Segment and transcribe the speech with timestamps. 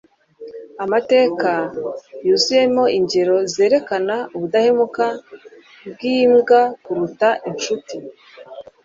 [0.83, 1.51] amateka
[2.25, 5.05] yuzuyemo ingero zerekana ubudahemuka
[5.91, 7.95] bw'imbwa kuruta inshuti